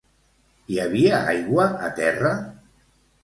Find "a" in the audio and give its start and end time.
1.89-1.91